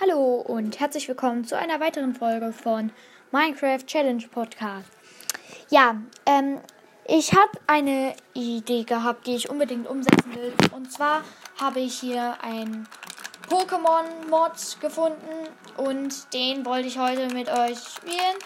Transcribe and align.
Hallo 0.00 0.36
und 0.46 0.78
herzlich 0.78 1.08
willkommen 1.08 1.44
zu 1.44 1.58
einer 1.58 1.80
weiteren 1.80 2.14
Folge 2.14 2.52
von 2.52 2.92
Minecraft 3.32 3.84
Challenge 3.84 4.22
Podcast. 4.30 4.88
Ja, 5.70 6.00
ähm, 6.24 6.60
ich 7.04 7.32
habe 7.32 7.50
eine 7.66 8.14
Idee 8.32 8.84
gehabt, 8.84 9.26
die 9.26 9.34
ich 9.34 9.50
unbedingt 9.50 9.88
umsetzen 9.88 10.36
will. 10.36 10.52
Und 10.72 10.92
zwar 10.92 11.24
habe 11.60 11.80
ich 11.80 11.98
hier 11.98 12.36
ein 12.42 12.86
Pokémon-Mod 13.48 14.80
gefunden 14.80 15.48
und 15.76 16.32
den 16.32 16.64
wollte 16.64 16.86
ich 16.86 17.00
heute 17.00 17.34
mit 17.34 17.48
euch 17.48 17.78
spielen. 17.78 18.36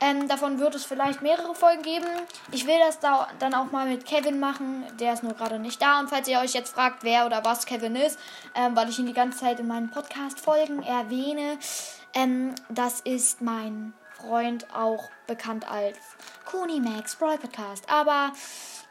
Ähm, 0.00 0.28
davon 0.28 0.60
wird 0.60 0.74
es 0.74 0.84
vielleicht 0.84 1.22
mehrere 1.22 1.54
Folgen 1.54 1.82
geben. 1.82 2.06
Ich 2.52 2.66
will 2.66 2.78
das 2.78 3.00
da 3.00 3.28
dann 3.38 3.54
auch 3.54 3.72
mal 3.72 3.86
mit 3.86 4.04
Kevin 4.06 4.38
machen. 4.38 4.84
Der 5.00 5.12
ist 5.12 5.22
nur 5.22 5.34
gerade 5.34 5.58
nicht 5.58 5.82
da. 5.82 5.98
Und 5.98 6.08
falls 6.08 6.28
ihr 6.28 6.38
euch 6.38 6.54
jetzt 6.54 6.74
fragt, 6.74 7.02
wer 7.02 7.26
oder 7.26 7.44
was 7.44 7.66
Kevin 7.66 7.96
ist, 7.96 8.18
ähm, 8.54 8.76
weil 8.76 8.88
ich 8.88 8.98
ihn 8.98 9.06
die 9.06 9.12
ganze 9.12 9.38
Zeit 9.38 9.58
in 9.58 9.66
meinen 9.66 9.90
Podcast-Folgen 9.90 10.82
erwähne, 10.82 11.58
ähm, 12.14 12.54
das 12.68 13.00
ist 13.00 13.42
mein 13.42 13.92
Freund, 14.16 14.66
auch 14.74 15.08
bekannt 15.26 15.70
als 15.70 15.98
Kuni 16.44 16.80
Max 16.80 17.16
Brawl 17.16 17.38
Podcast. 17.38 17.84
Aber 17.90 18.32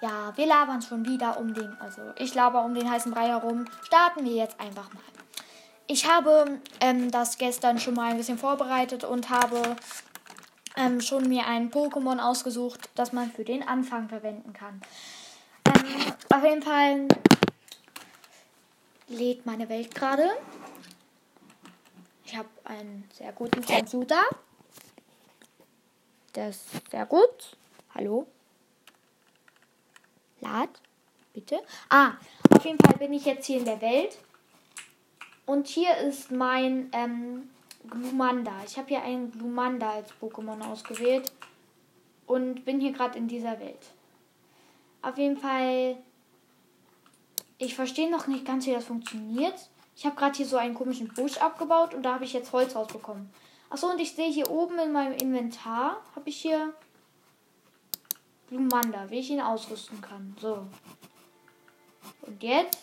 ja, 0.02 0.34
wir 0.36 0.46
labern 0.46 0.82
schon 0.82 1.06
wieder 1.06 1.40
um 1.40 1.54
den, 1.54 1.76
also 1.80 2.02
ich 2.18 2.34
laber 2.36 2.64
um 2.64 2.74
den 2.74 2.90
heißen 2.90 3.12
Brei 3.12 3.28
herum. 3.28 3.66
Starten 3.84 4.26
wir 4.26 4.34
jetzt 4.34 4.60
einfach 4.60 4.94
mal. 4.94 5.02
Ich 5.90 6.06
habe 6.10 6.60
ähm, 6.82 7.12
das 7.12 7.38
gestern 7.38 7.80
schon 7.80 7.94
mal 7.94 8.12
ein 8.12 8.18
bisschen 8.18 8.38
vorbereitet 8.38 9.06
und 9.06 9.30
habe 9.30 9.62
ähm, 10.78 11.02
schon 11.02 11.28
mir 11.28 11.46
ein 11.48 11.72
Pokémon 11.72 12.20
ausgesucht, 12.20 12.90
das 12.96 13.12
man 13.12 13.32
für 13.32 13.44
den 13.44 13.68
Anfang 13.68 14.08
verwenden 14.08 14.54
kann. 14.54 14.82
Ähm, 15.66 16.14
auf 16.30 16.44
jeden 16.44 16.62
Fall 16.62 17.08
lädt 19.08 19.46
meine 19.46 19.68
Welt 19.70 19.94
gerade. 19.94 20.30
Ich 22.26 22.38
habe 22.38 22.50
einen 22.66 23.10
sehr 23.14 23.32
guten 23.32 23.66
Computer. 23.66 24.22
Der 26.36 26.50
ist 26.50 26.66
sehr 26.92 27.06
gut. 27.06 27.58
Hallo? 27.96 28.28
Lad, 30.42 30.70
bitte. 31.34 31.60
Ah, 31.90 32.14
auf 32.52 32.64
jeden 32.64 32.78
Fall 32.80 32.98
bin 32.98 33.14
ich 33.14 33.26
jetzt 33.26 33.48
hier 33.48 33.58
in 33.58 33.66
der 33.66 33.82
Welt. 33.82 34.18
Und 35.46 35.68
hier 35.68 35.96
ist 35.98 36.30
mein 36.30 36.92
ähm, 36.92 37.50
Glumanda. 37.86 38.52
Ich 38.66 38.78
habe 38.78 38.88
hier 38.88 39.02
einen 39.02 39.32
Glumanda 39.32 39.92
als 39.92 40.12
Pokémon 40.22 40.62
ausgewählt 40.62 41.32
und 42.26 42.66
bin 42.66 42.80
hier 42.80 42.92
gerade 42.92 43.18
in 43.18 43.28
dieser 43.28 43.60
Welt. 43.60 43.92
Auf 45.02 45.18
jeden 45.18 45.38
Fall, 45.38 45.98
ich 47.58 47.76
verstehe 47.76 48.10
noch 48.10 48.28
nicht 48.28 48.46
ganz, 48.46 48.66
wie 48.66 48.74
das 48.74 48.86
funktioniert. 48.86 49.70
Ich 49.96 50.06
habe 50.06 50.16
gerade 50.16 50.36
hier 50.36 50.46
so 50.46 50.58
einen 50.58 50.76
komischen 50.76 51.08
Busch 51.08 51.38
abgebaut 51.38 51.94
und 51.94 52.04
da 52.04 52.16
habe 52.16 52.26
ich 52.26 52.34
jetzt 52.34 52.52
Holz 52.52 52.76
rausbekommen. 52.76 53.30
Achso, 53.70 53.88
und 53.90 54.00
ich 54.00 54.14
sehe 54.14 54.32
hier 54.32 54.50
oben 54.50 54.80
in 54.80 54.92
meinem 54.92 55.14
Inventar, 55.14 56.02
habe 56.16 56.30
ich 56.30 56.38
hier 56.38 56.74
Glumanda, 58.50 59.10
wie 59.10 59.20
ich 59.20 59.30
ihn 59.30 59.42
ausrüsten 59.42 60.00
kann. 60.02 60.36
So. 60.40 60.66
Und 62.22 62.42
jetzt? 62.44 62.80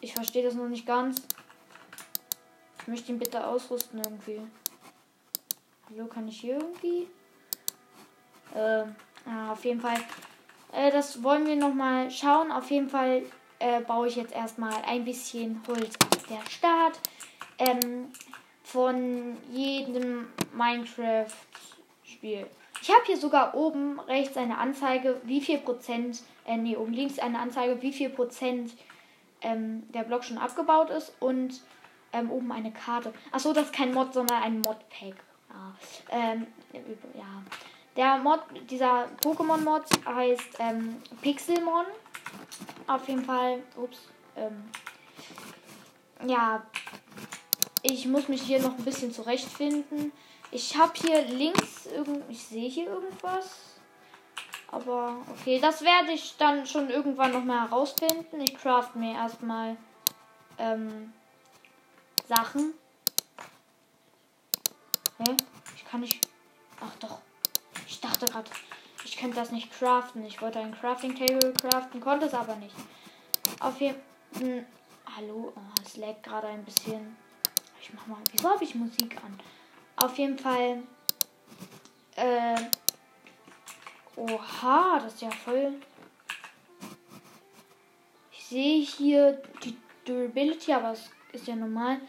Ich 0.00 0.14
verstehe 0.14 0.44
das 0.44 0.54
noch 0.54 0.68
nicht 0.68 0.86
ganz. 0.86 1.22
Ich 2.82 2.88
möchte 2.88 3.12
ihn 3.12 3.18
bitte 3.20 3.46
ausrüsten 3.46 4.00
irgendwie. 4.04 4.40
Hallo, 5.88 6.06
kann 6.08 6.26
ich 6.26 6.40
hier 6.40 6.56
irgendwie? 6.56 7.06
Äh, 8.56 8.84
ja, 9.24 9.52
auf 9.52 9.64
jeden 9.64 9.80
Fall. 9.80 9.98
Äh, 10.72 10.90
das 10.90 11.22
wollen 11.22 11.46
wir 11.46 11.54
nochmal 11.54 12.10
schauen. 12.10 12.50
Auf 12.50 12.72
jeden 12.72 12.88
Fall 12.88 13.22
äh, 13.60 13.82
baue 13.82 14.08
ich 14.08 14.16
jetzt 14.16 14.34
erstmal 14.34 14.74
ein 14.84 15.04
bisschen 15.04 15.62
Holz 15.68 15.96
auf 16.12 16.26
der 16.26 16.44
Start. 16.50 16.98
Ähm, 17.58 18.10
von 18.64 19.36
jedem 19.52 20.26
Minecraft-Spiel. 20.52 22.46
Ich 22.80 22.88
habe 22.88 23.04
hier 23.06 23.16
sogar 23.16 23.54
oben 23.54 24.00
rechts 24.00 24.36
eine 24.36 24.58
Anzeige, 24.58 25.20
wie 25.22 25.40
viel 25.40 25.58
Prozent, 25.58 26.24
äh, 26.46 26.56
nee, 26.56 26.76
oben 26.76 26.94
links 26.94 27.20
eine 27.20 27.38
Anzeige, 27.38 27.80
wie 27.80 27.92
viel 27.92 28.10
Prozent 28.10 28.72
ähm, 29.40 29.84
der 29.92 30.02
Block 30.02 30.24
schon 30.24 30.38
abgebaut 30.38 30.90
ist 30.90 31.14
und 31.20 31.60
ähm, 32.12 32.30
oben 32.30 32.52
eine 32.52 32.72
Karte. 32.72 33.12
Achso, 33.30 33.52
das 33.52 33.66
ist 33.66 33.74
kein 33.74 33.92
Mod, 33.92 34.12
sondern 34.12 34.42
ein 34.42 34.60
Mod-Pack. 34.60 35.16
Ja. 35.48 35.74
Ähm, 36.10 36.46
ja. 37.14 37.42
Der 37.96 38.18
Mod, 38.18 38.40
dieser 38.70 39.08
Pokémon-Mod 39.22 39.84
heißt 40.06 40.58
ähm, 40.58 41.02
Pixelmon. 41.20 41.84
Auf 42.86 43.06
jeden 43.08 43.24
Fall. 43.24 43.62
Ups. 43.76 44.08
Ähm, 44.36 44.64
ja. 46.26 46.62
Ich 47.82 48.06
muss 48.06 48.28
mich 48.28 48.42
hier 48.42 48.60
noch 48.60 48.78
ein 48.78 48.84
bisschen 48.84 49.12
zurechtfinden. 49.12 50.12
Ich 50.50 50.76
habe 50.76 50.92
hier 50.94 51.22
links 51.22 51.86
irgend. 51.86 52.24
Ich 52.30 52.44
sehe 52.44 52.68
hier 52.68 52.86
irgendwas. 52.86 53.72
Aber 54.70 55.16
okay, 55.30 55.58
das 55.60 55.82
werde 55.82 56.12
ich 56.12 56.36
dann 56.38 56.66
schon 56.66 56.88
irgendwann 56.88 57.32
noch 57.32 57.44
mal 57.44 57.68
herausfinden. 57.68 58.40
Ich 58.40 58.54
craft 58.54 58.94
mir 58.94 59.14
erstmal 59.14 59.76
ähm, 60.58 61.12
Sachen. 62.34 62.72
Hä? 65.18 65.36
Ich 65.76 65.84
kann 65.84 66.00
nicht. 66.00 66.26
Ach 66.80 66.94
doch. 66.98 67.18
Ich 67.86 68.00
dachte 68.00 68.24
gerade, 68.24 68.50
ich 69.04 69.18
könnte 69.18 69.36
das 69.36 69.50
nicht 69.50 69.70
craften. 69.70 70.24
Ich 70.24 70.40
wollte 70.40 70.58
ein 70.58 70.74
Crafting 70.74 71.14
Table 71.14 71.52
craften, 71.52 72.00
konnte 72.00 72.26
es 72.26 72.34
aber 72.34 72.56
nicht. 72.56 72.74
Auf 73.60 73.78
jeden 73.80 73.96
Fall. 73.96 74.42
Hm, 74.42 74.64
hallo? 75.14 75.52
Oh, 75.54 75.82
es 75.84 75.98
lag 75.98 76.22
gerade 76.22 76.46
ein 76.46 76.64
bisschen. 76.64 77.16
Ich 77.82 77.92
mach 77.92 78.06
mal. 78.06 78.18
Wieso 78.30 78.48
habe 78.48 78.64
ich 78.64 78.74
Musik 78.74 79.14
an? 79.22 79.38
Auf 79.96 80.16
jeden 80.16 80.38
Fall. 80.38 80.82
Äh. 82.16 82.56
Oha, 84.16 85.00
das 85.00 85.14
ist 85.14 85.22
ja 85.22 85.30
voll. 85.30 85.74
Ich 88.30 88.44
sehe 88.44 88.82
hier 88.82 89.42
die 89.62 89.76
Durability, 90.06 90.72
aber 90.72 90.92
es 90.92 91.10
ist 91.32 91.46
ja 91.46 91.56
normal. 91.56 92.00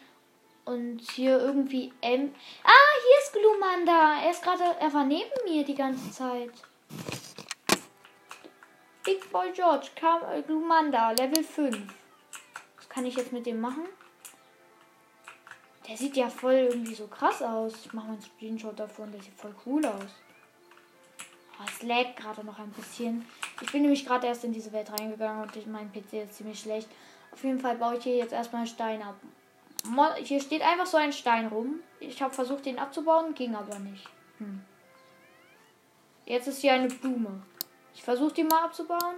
Und 0.66 1.00
hier 1.12 1.40
irgendwie 1.40 1.92
M. 2.02 2.34
Ah, 2.64 3.00
hier 3.02 3.18
ist 3.22 3.34
Glumanda. 3.34 4.22
Er 4.24 4.32
ist 4.32 4.42
gerade, 4.42 4.64
er 4.80 4.94
war 4.94 5.04
neben 5.04 5.30
mir 5.46 5.66
die 5.66 5.76
ganze 5.76 6.10
Zeit. 6.12 6.52
Big 9.04 9.30
Boy 9.32 9.52
George, 9.52 9.88
kam 9.96 10.22
äh, 10.32 10.42
Glumanda, 10.42 11.12
Level 11.12 11.44
5. 11.44 11.78
Was 12.78 12.90
kann 12.90 13.06
ich 13.06 13.16
jetzt 13.18 13.34
mit 13.34 13.46
dem 13.46 13.60
machen? 13.60 13.84
Der 15.88 15.98
sieht 15.98 16.16
ja 16.16 16.30
voll 16.30 16.54
irgendwie 16.54 16.96
so 16.96 17.08
krass 17.08 17.42
aus. 17.42 17.74
Ich 17.86 17.92
mache 17.92 18.08
mal 18.08 18.14
einen 18.14 18.22
Screenshot 18.22 18.80
davon, 18.80 19.12
der 19.12 19.22
sieht 19.22 19.34
voll 19.34 19.54
cool 19.66 19.86
aus. 19.86 20.16
Oh, 21.60 21.66
es 21.68 21.84
lag 21.84 22.16
gerade 22.16 22.46
noch 22.46 22.58
ein 22.58 22.72
bisschen. 22.72 23.26
Ich 23.62 23.72
bin 23.74 23.82
nämlich 23.82 24.06
gerade 24.06 24.28
erst 24.28 24.46
in 24.46 24.54
diese 24.54 24.72
Welt 24.72 24.90
reingegangen 24.92 25.44
und 25.44 25.68
mein 25.68 25.92
PC 25.92 26.24
ist 26.24 26.36
ziemlich 26.36 26.62
schlecht. 26.62 26.88
Auf 27.34 27.44
jeden 27.44 27.60
Fall 27.60 27.76
baue 27.76 27.98
ich 27.98 28.04
hier 28.04 28.16
jetzt 28.16 28.32
erstmal 28.32 28.66
Stein 28.66 29.02
ab. 29.02 29.16
Hier 30.24 30.40
steht 30.40 30.62
einfach 30.62 30.86
so 30.86 30.98
ein 30.98 31.12
Stein 31.12 31.48
rum. 31.48 31.80
Ich 32.00 32.22
habe 32.22 32.34
versucht, 32.34 32.66
den 32.66 32.80
abzubauen, 32.80 33.34
ging 33.34 33.56
aber 33.56 33.80
nicht. 33.80 34.08
Hm. 34.38 34.62
Jetzt 36.26 36.48
ist 36.48 36.62
hier 36.62 36.74
eine 36.74 36.88
Blume. 36.88 37.44
Ich 37.94 38.04
versuche 38.04 38.34
die 38.34 38.44
mal 38.44 38.64
abzubauen. 38.64 39.16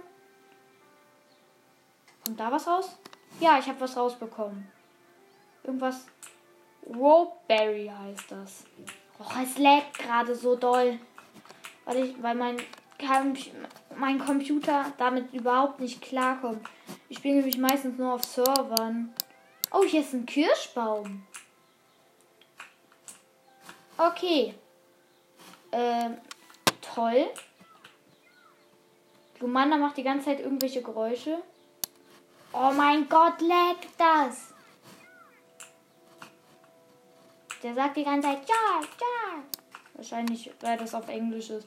Kommt 2.24 2.40
da 2.40 2.50
was 2.50 2.66
raus? 2.66 2.98
Ja, 3.38 3.58
ich 3.58 3.68
habe 3.68 3.80
was 3.80 3.96
rausbekommen. 3.96 4.66
Irgendwas. 5.62 6.06
Ropeberry 6.86 7.90
heißt 7.96 8.30
das. 8.30 8.64
Och, 9.18 9.32
es 9.42 9.58
lag 9.58 9.82
gerade 9.92 10.34
so 10.34 10.56
doll. 10.56 10.98
Weil, 11.84 12.04
ich, 12.04 12.22
weil 12.22 12.34
mein, 12.34 12.56
mein 13.96 14.18
Computer 14.18 14.92
damit 14.98 15.32
überhaupt 15.32 15.80
nicht 15.80 16.02
klarkommt. 16.02 16.66
Ich 17.08 17.18
spiele 17.18 17.36
nämlich 17.36 17.58
meistens 17.58 17.98
nur 17.98 18.14
auf 18.14 18.24
Servern. 18.24 19.14
Oh, 19.76 19.84
hier 19.84 20.00
ist 20.00 20.14
ein 20.14 20.24
Kirschbaum. 20.24 21.26
Okay. 23.98 24.54
Ähm, 25.70 26.16
toll. 26.80 27.28
Lumanda 29.38 29.76
macht 29.76 29.98
die 29.98 30.02
ganze 30.02 30.26
Zeit 30.26 30.40
irgendwelche 30.40 30.80
Geräusche. 30.80 31.42
Oh 32.54 32.72
mein 32.74 33.06
Gott, 33.06 33.38
leckt 33.42 33.90
das. 33.98 34.54
Der 37.62 37.74
sagt 37.74 37.98
die 37.98 38.04
ganze 38.04 38.28
Zeit, 38.28 38.48
ja, 38.48 38.80
ja. 38.80 39.42
Wahrscheinlich, 39.92 40.50
weil 40.60 40.78
das 40.78 40.94
auf 40.94 41.08
Englisch 41.08 41.50
ist. 41.50 41.66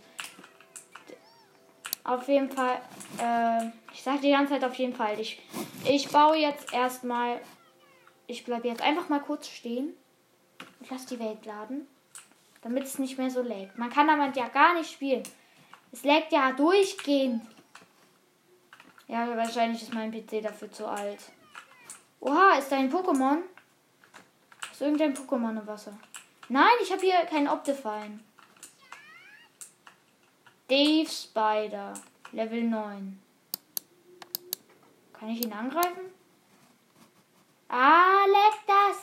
Auf 2.03 2.27
jeden 2.27 2.49
Fall, 2.49 2.81
äh, 3.19 3.67
ich 3.93 4.01
sag 4.01 4.21
die 4.21 4.31
ganze 4.31 4.53
Zeit 4.53 4.63
auf 4.63 4.73
jeden 4.75 4.95
Fall. 4.95 5.19
Ich, 5.19 5.39
ich 5.85 6.09
baue 6.09 6.37
jetzt 6.37 6.73
erstmal 6.73 7.39
ich 8.29 8.45
bleibe 8.45 8.67
jetzt 8.67 8.81
einfach 8.81 9.09
mal 9.09 9.21
kurz 9.21 9.47
stehen 9.47 9.93
und 10.79 10.89
lasse 10.89 11.07
die 11.07 11.19
Welt 11.19 11.45
laden, 11.45 11.87
damit 12.61 12.83
es 12.83 12.99
nicht 12.99 13.17
mehr 13.17 13.31
so 13.31 13.41
laggt. 13.41 13.77
Man 13.77 13.89
kann 13.89 14.07
damit 14.07 14.35
ja 14.37 14.47
gar 14.49 14.75
nicht 14.75 14.91
spielen. 14.91 15.23
Es 15.91 16.03
laggt 16.03 16.31
ja 16.31 16.51
durchgehend. 16.51 17.41
Ja, 19.07 19.35
wahrscheinlich 19.35 19.81
ist 19.81 19.93
mein 19.93 20.11
PC 20.11 20.43
dafür 20.43 20.71
zu 20.71 20.87
alt. 20.87 21.19
Oha, 22.19 22.59
ist 22.59 22.71
da 22.71 22.77
ein 22.77 22.91
Pokémon? 22.91 23.41
Ist 24.71 24.81
irgendein 24.81 25.15
Pokémon 25.15 25.59
im 25.59 25.65
Wasser? 25.65 25.97
Nein, 26.49 26.77
ich 26.83 26.91
habe 26.91 27.01
hier 27.01 27.25
keinen 27.25 27.47
Optifine. 27.47 28.19
Dave 30.67 31.09
Spider. 31.09 31.95
Level 32.31 32.61
9. 32.61 33.19
Kann 35.13 35.29
ich 35.29 35.43
ihn 35.43 35.51
angreifen? 35.51 36.18
Ah, 37.69 38.25
leck 38.25 38.59
das! 38.65 38.97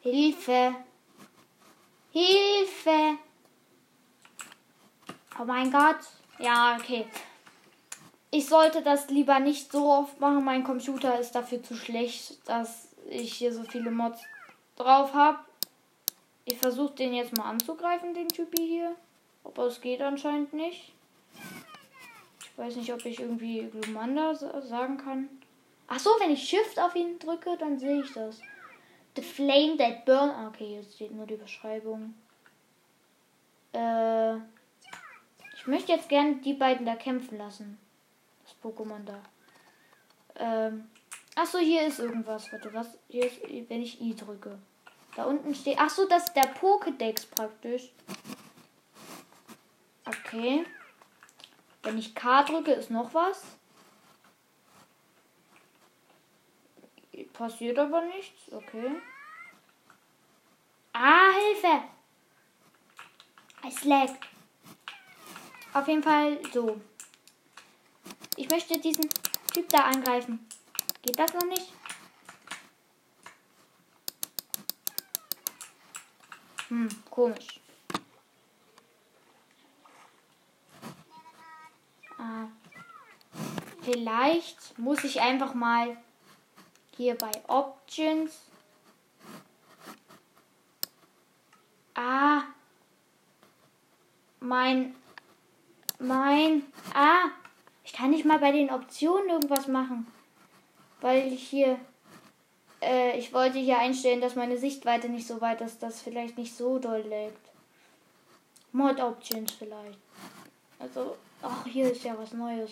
Hilfe! 0.00 0.74
Hilfe! 2.12 3.18
Oh 5.40 5.44
mein 5.44 5.72
Gott. 5.72 5.96
Ja, 6.38 6.76
okay. 6.78 7.06
Ich 8.30 8.46
sollte 8.46 8.82
das 8.82 9.08
lieber 9.08 9.40
nicht 9.40 9.72
so 9.72 9.90
oft 9.90 10.20
machen. 10.20 10.44
Mein 10.44 10.64
Computer 10.64 11.18
ist 11.18 11.34
dafür 11.34 11.62
zu 11.62 11.74
schlecht, 11.74 12.46
dass 12.46 12.88
ich 13.08 13.32
hier 13.32 13.54
so 13.54 13.64
viele 13.64 13.90
Mods 13.90 14.20
drauf 14.76 15.14
habe. 15.14 15.38
Ich 16.44 16.58
versuche 16.58 16.94
den 16.94 17.14
jetzt 17.14 17.36
mal 17.36 17.48
anzugreifen, 17.48 18.12
den 18.12 18.28
Typi 18.28 18.66
hier. 18.66 18.94
Aber 19.44 19.64
es 19.64 19.80
geht 19.80 20.02
anscheinend 20.02 20.52
nicht. 20.52 20.92
Ich 22.40 22.58
weiß 22.58 22.76
nicht, 22.76 22.92
ob 22.92 23.04
ich 23.06 23.18
irgendwie 23.20 23.62
Glumanda 23.62 24.34
sagen 24.34 24.98
kann. 24.98 25.28
Ach 25.88 25.98
so, 25.98 26.10
wenn 26.18 26.32
ich 26.32 26.48
Shift 26.48 26.78
auf 26.78 26.94
ihn 26.96 27.18
drücke, 27.18 27.56
dann 27.58 27.78
sehe 27.78 28.02
ich 28.02 28.12
das. 28.12 28.40
The 29.14 29.22
Flame 29.22 29.76
That 29.76 30.04
Burn. 30.04 30.30
Ah, 30.30 30.48
okay, 30.48 30.76
jetzt 30.76 30.94
steht 30.94 31.12
nur 31.12 31.26
die 31.26 31.36
Beschreibung. 31.36 32.14
Äh, 33.72 34.36
ich 35.54 35.66
möchte 35.66 35.92
jetzt 35.92 36.08
gerne 36.08 36.36
die 36.36 36.54
beiden 36.54 36.86
da 36.86 36.96
kämpfen 36.96 37.38
lassen. 37.38 37.78
Das 38.44 38.54
Pokémon 38.62 39.04
da. 39.04 39.20
Ähm, 40.36 40.88
ach 41.34 41.46
so, 41.46 41.58
hier 41.58 41.86
ist 41.86 41.98
irgendwas. 41.98 42.50
Warte, 42.52 42.72
was? 42.74 42.98
Hier 43.08 43.26
ist, 43.26 43.40
wenn 43.68 43.82
ich 43.82 44.00
I 44.00 44.14
drücke. 44.14 44.58
Da 45.16 45.24
unten 45.24 45.54
steht. 45.54 45.78
Ach 45.80 45.88
so, 45.88 46.06
das 46.06 46.24
ist 46.24 46.34
der 46.34 46.54
Pokédex 46.54 47.26
praktisch. 47.30 47.90
Okay. 50.04 50.66
Wenn 51.82 51.98
ich 51.98 52.14
K 52.14 52.42
drücke, 52.42 52.72
ist 52.72 52.90
noch 52.90 53.14
was. 53.14 53.55
Passiert 57.36 57.78
aber 57.78 58.00
nichts. 58.02 58.50
Okay. 58.50 58.96
Ah, 60.94 61.32
Hilfe! 61.32 61.82
Es 63.68 63.84
lag. 63.84 64.10
Auf 65.74 65.86
jeden 65.86 66.02
Fall 66.02 66.40
so. 66.52 66.80
Ich 68.36 68.48
möchte 68.48 68.78
diesen 68.80 69.10
Typ 69.52 69.68
da 69.68 69.80
angreifen. 69.80 70.46
Geht 71.02 71.18
das 71.18 71.34
noch 71.34 71.44
nicht? 71.44 71.72
Hm, 76.68 76.88
komisch. 77.10 77.60
Ah. 82.18 82.46
Vielleicht 83.82 84.78
muss 84.78 85.04
ich 85.04 85.20
einfach 85.20 85.52
mal 85.52 85.98
hier 86.96 87.14
bei 87.14 87.30
Options. 87.48 88.32
Ah. 91.94 92.42
Mein. 94.40 94.94
Mein. 95.98 96.62
Ah. 96.94 97.30
Ich 97.84 97.92
kann 97.92 98.10
nicht 98.10 98.24
mal 98.24 98.38
bei 98.38 98.52
den 98.52 98.70
Optionen 98.70 99.28
irgendwas 99.28 99.66
machen. 99.68 100.06
Weil 101.00 101.32
ich 101.32 101.48
hier. 101.48 101.78
Äh, 102.82 103.18
ich 103.18 103.32
wollte 103.32 103.58
hier 103.58 103.78
einstellen, 103.78 104.20
dass 104.20 104.34
meine 104.34 104.58
Sichtweite 104.58 105.08
nicht 105.08 105.26
so 105.26 105.40
weit 105.40 105.60
ist, 105.60 105.82
dass 105.82 106.02
vielleicht 106.02 106.36
nicht 106.36 106.54
so 106.54 106.78
doll 106.78 107.00
lägt. 107.00 107.50
Mod 108.72 109.00
Options 109.00 109.52
vielleicht. 109.52 109.98
Also, 110.78 111.16
ach, 111.40 111.64
hier 111.66 111.90
ist 111.90 112.04
ja 112.04 112.16
was 112.18 112.32
Neues. 112.32 112.70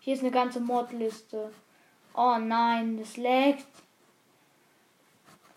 Hier 0.00 0.14
ist 0.14 0.20
eine 0.20 0.32
ganze 0.32 0.58
Mod-Liste. 0.58 1.52
Oh 2.20 2.36
nein, 2.36 2.96
das 2.96 3.16
laggt. 3.16 3.64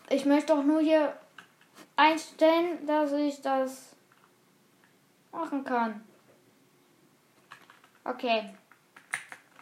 Ich 0.08 0.24
möchte 0.24 0.54
doch 0.54 0.62
nur 0.62 0.80
hier 0.80 1.18
einstellen, 1.96 2.86
dass 2.86 3.10
ich 3.10 3.42
das 3.42 3.96
machen 5.32 5.64
kann. 5.64 6.06
Okay. 8.04 8.54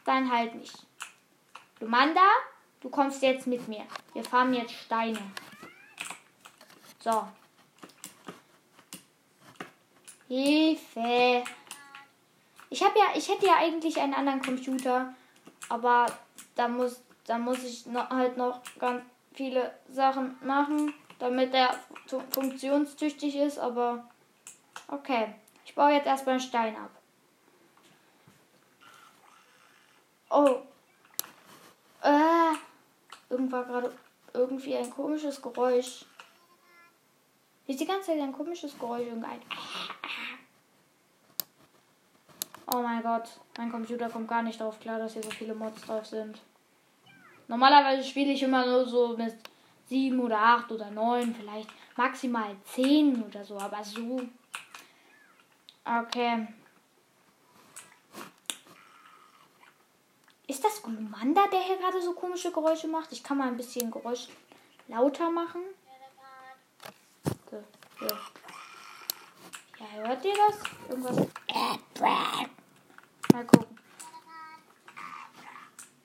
Dann 0.05 0.31
halt 0.31 0.55
nicht. 0.57 0.77
Lumanda, 1.81 2.29
du 2.83 2.91
kommst 2.91 3.23
jetzt 3.23 3.47
mit 3.47 3.67
mir. 3.67 3.87
Wir 4.13 4.23
fahren 4.23 4.53
jetzt 4.53 4.75
Steine. 4.75 5.23
So. 6.99 7.27
Hilfe. 10.29 11.45
Ich 12.69 12.83
habe 12.85 12.99
ja, 12.99 13.07
ich 13.15 13.27
hätte 13.27 13.47
ja 13.47 13.57
eigentlich 13.57 13.99
einen 13.99 14.13
anderen 14.13 14.43
Computer, 14.43 15.15
aber 15.71 16.05
da 16.55 16.69
muss, 16.69 17.03
da 17.27 17.39
muss 17.39 17.63
ich 17.65 17.87
noch, 17.87 18.11
halt 18.11 18.37
noch 18.37 18.61
ganz 18.79 19.03
viele 19.33 19.73
Sachen 19.89 20.37
machen, 20.43 20.95
damit 21.19 21.55
er 21.55 21.75
funktionstüchtig 22.31 23.37
ist, 23.37 23.59
aber 23.59 24.09
okay. 24.89 25.35
Ich 25.65 25.75
baue 25.75 25.93
jetzt 25.93 26.07
erstmal 26.07 26.35
einen 26.35 26.43
Stein 26.43 26.77
ab. 26.77 26.91
Oh. 30.31 30.63
Äh. 32.03 32.55
Irgendwann 33.29 33.67
gerade 33.67 33.93
irgendwie 34.35 34.77
ein 34.77 34.91
komisches 34.91 35.41
Geräusch. 35.41 36.05
Wie 37.67 37.73
ist 37.73 37.81
die 37.81 37.87
ganze 37.87 38.09
Zeit 38.09 38.21
ein 38.21 38.33
komisches 38.33 38.77
Geräusch 38.77 39.07
irgendein. 39.07 39.41
Oh 42.73 42.83
mein 42.83 43.03
Gott, 43.03 43.29
mein 43.59 43.71
Computer 43.71 44.09
kommt 44.09 44.29
gar 44.29 44.43
nicht 44.43 44.61
drauf 44.61 44.79
klar, 44.79 44.99
dass 44.99 45.15
hier 45.15 45.25
so 45.25 45.31
viele 45.31 45.55
Mods 45.55 45.83
drauf 45.83 46.07
sind. 46.07 46.41
Normalerweise 47.49 48.09
spiele 48.09 48.33
ich 48.33 48.43
immer 48.45 48.65
nur 48.65 48.87
so 48.87 49.17
mit 49.17 49.35
7 49.89 50.21
oder 50.21 50.39
8 50.39 50.71
oder 50.71 50.89
9, 50.89 51.35
vielleicht 51.35 51.69
maximal 51.97 52.55
10 52.67 53.25
oder 53.25 53.45
so, 53.45 53.59
aber 53.59 53.83
so. 53.83 54.23
Okay. 55.85 56.47
Ist 60.47 60.65
das 60.65 60.81
Glumanda, 60.81 61.49
der 61.49 61.61
hier 61.61 61.77
gerade 61.77 62.01
so 62.01 62.13
komische 62.13 62.53
Geräusche 62.53 62.87
macht? 62.87 63.11
Ich 63.11 63.25
kann 63.25 63.39
mal 63.39 63.49
ein 63.49 63.57
bisschen 63.57 63.91
Geräusch 63.91 64.29
lauter 64.87 65.29
machen. 65.29 65.63
So, 67.51 67.65
ja. 68.07 68.19
ja, 69.81 70.07
hört 70.07 70.25
ihr 70.25 70.35
das? 70.35 70.89
Irgendwas? 70.89 71.27
Mal 73.33 73.47
gucken. 73.47 73.79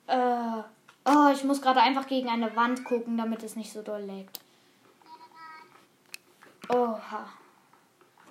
Äh, 0.07 0.63
oh, 1.05 1.29
ich 1.33 1.43
muss 1.43 1.61
gerade 1.61 1.81
einfach 1.81 2.07
gegen 2.07 2.29
eine 2.29 2.55
Wand 2.55 2.83
gucken, 2.83 3.17
damit 3.17 3.43
es 3.43 3.55
nicht 3.55 3.71
so 3.71 3.81
doll 3.81 4.01
leckt. 4.01 4.39
Oha. 6.69 7.27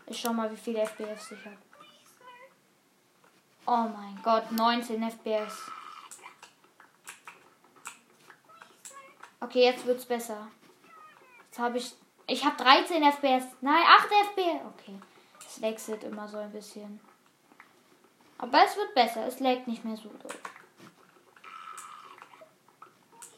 Ich 0.07 0.21
schau 0.21 0.33
mal, 0.33 0.51
wie 0.51 0.57
viele 0.57 0.83
FPS 0.87 1.33
ich 1.33 1.45
habe. 1.45 1.57
Oh 3.67 3.89
mein 3.89 4.21
Gott, 4.23 4.53
19 4.53 5.03
FPS. 5.03 5.71
Okay, 9.41 9.65
jetzt 9.65 9.87
wird's 9.87 10.05
besser. 10.05 10.49
Jetzt 11.47 11.59
habe 11.59 11.79
ich. 11.79 11.95
Ich 12.27 12.45
habe 12.45 12.57
13 12.57 13.03
FPS. 13.03 13.45
Nein, 13.61 13.83
8 13.87 14.09
FPS. 14.33 14.61
Okay. 14.75 14.99
Es 15.47 15.61
wechselt 15.61 16.05
immer 16.05 16.27
so 16.27 16.39
ein 16.39 16.51
bisschen. 16.51 17.01
Aber 18.39 18.65
es 18.65 18.77
wird 18.77 18.95
besser. 18.95 19.27
Es 19.27 19.41
laggt 19.41 19.67
nicht 19.67 19.85
mehr 19.85 19.97
so 19.97 20.09
durch. 20.09 20.35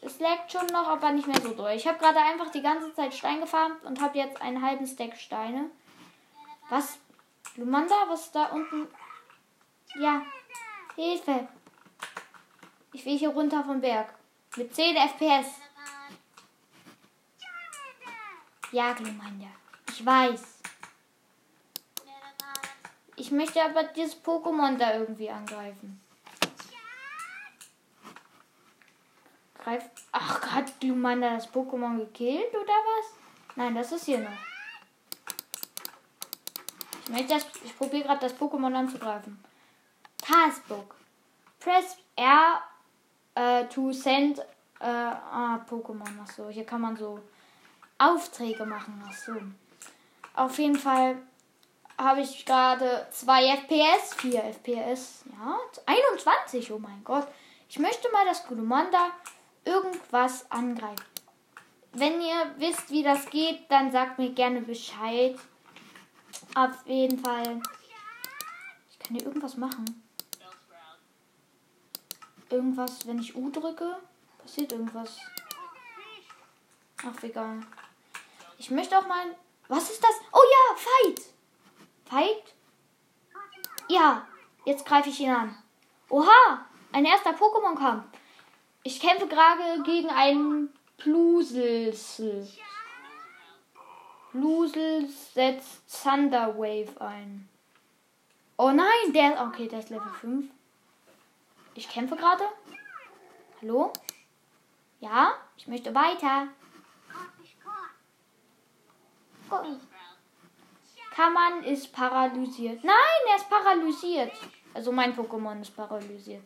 Es 0.01 0.19
laggt 0.19 0.51
schon 0.51 0.67
noch, 0.67 0.87
aber 0.87 1.11
nicht 1.11 1.27
mehr 1.27 1.41
so 1.41 1.53
durch. 1.53 1.75
Ich 1.75 1.87
habe 1.87 1.99
gerade 1.99 2.19
einfach 2.19 2.51
die 2.51 2.61
ganze 2.61 2.93
Zeit 2.93 3.13
Stein 3.13 3.41
gefarmt 3.41 3.83
und 3.83 4.01
habe 4.01 4.17
jetzt 4.17 4.41
einen 4.41 4.61
halben 4.61 4.87
Stack 4.87 5.17
Steine. 5.17 5.69
Was? 6.69 6.97
Lumanda, 7.55 7.95
was 8.07 8.25
ist 8.25 8.35
da 8.35 8.45
unten? 8.47 8.87
Ja. 9.99 10.21
Hilfe. 10.95 11.47
Ich 12.93 13.05
will 13.05 13.17
hier 13.17 13.29
runter 13.29 13.63
vom 13.63 13.81
Berg. 13.81 14.13
Mit 14.55 14.73
10 14.73 14.95
FPS. 14.95 15.47
Ja, 18.71 18.93
Glumanda. 18.93 19.47
Ich 19.89 20.05
weiß. 20.05 20.56
Ich 23.17 23.31
möchte 23.31 23.61
aber 23.61 23.83
dieses 23.83 24.23
Pokémon 24.23 24.77
da 24.77 24.93
irgendwie 24.93 25.29
angreifen. 25.29 25.99
Greif. 29.55 29.83
Ach 30.13 30.39
Gott, 30.39 30.71
du 30.79 30.95
Mann, 30.95 31.21
das 31.21 31.51
Pokémon 31.51 31.97
gekillt 31.97 32.51
oder 32.51 32.61
was? 32.63 33.13
Nein, 33.57 33.75
das 33.75 33.91
ist 33.91 34.05
hier 34.05 34.19
noch. 34.19 34.37
Ich, 37.03 37.09
möchte 37.09 37.33
das, 37.33 37.45
ich 37.65 37.77
probiere 37.77 38.03
gerade 38.03 38.21
das 38.21 38.39
Pokémon 38.39 38.73
anzugreifen. 38.73 39.43
Taskbook. 40.19 40.95
Press 41.59 41.97
R 42.15 42.61
uh, 43.37 43.65
to 43.67 43.91
send 43.91 44.41
Äh, 44.79 44.85
ah, 44.85 45.59
Pokémon. 45.69 46.19
Achso, 46.21 46.49
hier 46.49 46.65
kann 46.65 46.81
man 46.81 46.95
so 46.95 47.19
Aufträge 47.97 48.65
machen. 48.65 49.03
Achso. 49.07 49.33
Auf 50.35 50.59
jeden 50.59 50.77
Fall 50.77 51.17
habe 51.97 52.21
ich 52.21 52.45
gerade 52.45 53.07
2 53.11 53.57
FPS, 53.57 54.13
4 54.15 54.43
FPS, 54.43 55.23
ja, 55.31 55.59
21, 55.85 56.71
oh 56.71 56.79
mein 56.79 57.03
Gott. 57.03 57.27
Ich 57.69 57.79
möchte 57.79 58.09
mal, 58.11 58.25
dass 58.25 58.47
Glumanda 58.47 59.11
irgendwas 59.65 60.49
angreift. 60.51 61.03
Wenn 61.93 62.21
ihr 62.21 62.53
wisst, 62.57 62.91
wie 62.91 63.03
das 63.03 63.29
geht, 63.29 63.69
dann 63.69 63.91
sagt 63.91 64.19
mir 64.19 64.31
gerne 64.31 64.61
Bescheid. 64.61 65.37
Auf 66.55 66.85
jeden 66.85 67.19
Fall. 67.19 67.61
Ich 68.91 68.99
kann 68.99 69.17
hier 69.17 69.25
irgendwas 69.25 69.57
machen. 69.57 70.03
Irgendwas, 72.49 73.05
wenn 73.07 73.19
ich 73.19 73.35
U 73.35 73.49
drücke, 73.49 73.97
passiert 74.37 74.71
irgendwas. 74.71 75.17
Ach, 77.03 77.23
egal. 77.23 77.61
Ich 78.57 78.69
möchte 78.69 78.97
auch 78.97 79.07
mal. 79.07 79.35
Was 79.67 79.89
ist 79.89 80.01
das? 80.01 80.15
Oh 80.31 80.43
ja, 80.43 80.77
Fight! 80.77 81.36
Fight? 82.09 82.53
Ja, 83.89 84.27
jetzt 84.65 84.85
greife 84.85 85.09
ich 85.09 85.19
ihn 85.19 85.31
an. 85.31 85.57
Oha, 86.09 86.65
ein 86.91 87.05
erster 87.05 87.31
Pokémon-Kampf. 87.31 88.05
Ich 88.83 88.99
kämpfe 88.99 89.27
gerade 89.27 89.83
gegen 89.83 90.09
einen 90.09 90.73
Plusels. 90.97 92.21
Plusels 94.31 95.33
setzt 95.33 96.03
Thunder 96.03 96.57
Wave 96.57 96.99
ein. 96.99 97.49
Oh 98.57 98.71
nein, 98.71 99.13
der. 99.13 99.45
Okay, 99.47 99.67
der 99.67 99.79
ist 99.79 99.89
Level 99.89 100.11
5. 100.21 100.49
Ich 101.75 101.89
kämpfe 101.89 102.15
gerade. 102.15 102.43
Hallo? 103.61 103.93
Ja, 104.99 105.33
ich 105.57 105.67
möchte 105.67 105.93
weiter. 105.93 106.47
Kammern 111.17 111.63
ist 111.63 111.91
paralysiert. 111.91 112.83
Nein, 112.83 113.21
er 113.27 113.37
ist 113.37 113.49
paralysiert. 113.49 114.31
Also 114.75 114.91
mein 114.91 115.15
Pokémon 115.15 115.59
ist 115.59 115.75
paralysiert. 115.75 116.43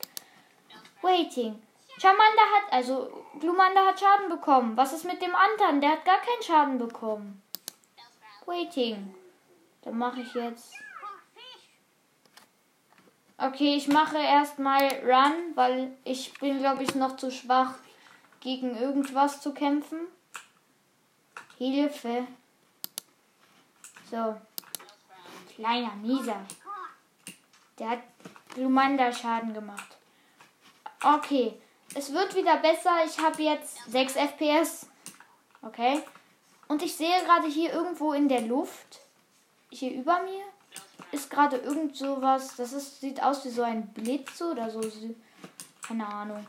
Waiting. 1.02 1.62
Charmander 2.00 2.48
hat, 2.56 2.72
also 2.72 3.26
Glumanda 3.38 3.86
hat 3.86 4.00
Schaden 4.00 4.30
bekommen. 4.30 4.78
Was 4.78 4.94
ist 4.94 5.04
mit 5.04 5.22
dem 5.22 5.36
anderen? 5.36 5.82
Der 5.82 5.92
hat 5.92 6.06
gar 6.06 6.20
keinen 6.20 6.42
Schaden 6.42 6.78
bekommen. 6.78 7.44
Waiting. 8.46 9.14
Dann 9.82 9.98
mache 9.98 10.22
ich 10.22 10.34
jetzt. 10.36 10.74
Okay, 13.38 13.76
ich 13.76 13.90
mache 13.90 14.20
erstmal 14.20 14.88
Run, 15.04 15.54
weil 15.56 15.98
ich 16.06 16.34
bin, 16.40 16.60
glaube 16.60 16.84
ich, 16.84 16.96
noch 16.96 17.18
zu 17.18 17.30
schwach, 17.30 17.74
gegen 18.40 18.78
irgendwas 18.78 19.42
zu 19.42 19.54
kämpfen. 19.54 20.08
Hilfe. 21.58 22.26
So. 24.10 24.38
Kleiner 25.62 25.96
Mieser. 25.98 26.42
Der 27.78 27.92
hat 27.92 28.00
Glumanda 28.56 29.14
Schaden 29.14 29.54
gemacht. 29.54 29.96
Okay. 31.04 31.54
Es 31.94 32.12
wird 32.12 32.34
wieder 32.36 32.58
besser. 32.58 33.06
Ich 33.06 33.20
habe 33.20 33.44
jetzt 33.44 33.78
6 33.92 34.16
FPS. 34.16 34.88
Okay. 35.62 36.02
Und 36.68 36.82
ich 36.82 36.96
sehe 36.96 37.24
gerade 37.26 37.48
hier 37.48 37.72
irgendwo 37.74 38.14
in 38.14 38.28
der 38.28 38.42
Luft, 38.42 39.02
hier 39.70 39.92
über 39.92 40.24
mir, 40.24 40.44
ist 41.12 41.30
gerade 41.30 41.58
irgend 41.58 41.96
sowas. 41.96 42.56
Das 42.56 42.74
ist, 42.74 43.00
sieht 43.00 43.22
aus 43.22 43.46
wie 43.46 43.50
so 43.50 43.62
ein 43.62 43.86
Blitz 43.94 44.42
oder 44.42 44.68
so. 44.72 44.82
Keine 45.84 46.08
Ahnung. 46.08 46.44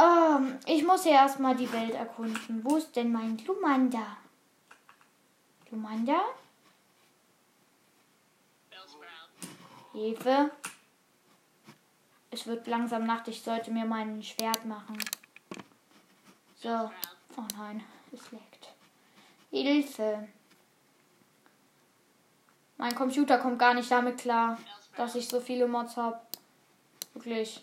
Ähm, 0.00 0.58
ich 0.66 0.84
muss 0.84 1.04
ja 1.04 1.12
erstmal 1.12 1.54
die 1.54 1.72
Welt 1.72 1.94
erkunden. 1.94 2.64
Wo 2.64 2.76
ist 2.76 2.96
denn 2.96 3.12
mein 3.12 3.36
Glumanda? 3.36 4.16
Glumanda? 5.68 6.22
Hilfe. 9.92 10.50
Es 12.30 12.46
wird 12.46 12.66
langsam 12.66 13.04
Nacht. 13.04 13.28
Ich 13.28 13.42
sollte 13.42 13.70
mir 13.70 13.84
mein 13.84 14.22
Schwert 14.22 14.64
machen. 14.64 14.98
So. 16.56 16.90
Oh 17.36 17.44
nein, 17.56 17.84
es 18.12 18.30
leckt. 18.32 18.72
Hilfe. 19.50 20.28
Mein 22.78 22.94
Computer 22.94 23.38
kommt 23.38 23.58
gar 23.58 23.74
nicht 23.74 23.90
damit 23.90 24.18
klar, 24.18 24.58
dass 24.96 25.14
ich 25.14 25.28
so 25.28 25.40
viele 25.40 25.68
Mods 25.68 25.96
habe. 25.96 26.20
Wirklich. 27.14 27.62